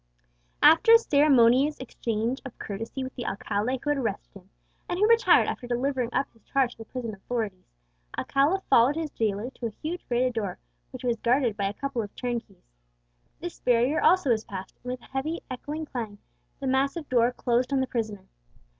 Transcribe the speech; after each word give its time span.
After 0.63 0.93
a 0.93 0.97
ceremonious 0.97 1.77
exchange 1.77 2.41
of 2.43 2.57
courtesy 2.57 3.03
with 3.03 3.13
the 3.13 3.27
alcalde 3.27 3.79
who 3.83 3.89
had 3.91 3.99
arrested 3.99 4.33
him, 4.39 4.49
and 4.89 4.97
who 4.97 5.07
retired 5.07 5.45
after 5.47 5.67
delivering 5.67 6.11
up 6.11 6.25
his 6.33 6.41
charge 6.43 6.71
to 6.71 6.77
the 6.79 6.85
prison 6.85 7.13
authorities, 7.13 7.67
Alcala 8.17 8.61
followed 8.67 8.95
his 8.95 9.11
jailer 9.11 9.51
to 9.51 9.67
a 9.67 9.69
huge 9.83 10.03
grated 10.07 10.33
door, 10.33 10.57
which 10.89 11.03
was 11.03 11.17
guarded 11.17 11.55
by 11.55 11.65
a 11.69 11.73
couple 11.73 12.01
of 12.01 12.15
turnkeys. 12.15 12.63
This 13.41 13.59
barrier 13.59 14.01
also 14.01 14.31
was 14.31 14.43
passed, 14.43 14.73
and 14.83 14.89
with 14.89 15.01
a 15.01 15.05
heavy, 15.11 15.43
echoing 15.51 15.85
clang 15.85 16.17
the 16.59 16.65
massive 16.65 17.07
door 17.07 17.31
closed 17.31 17.71
on 17.71 17.79
the 17.79 17.85
prisoner. 17.85 18.25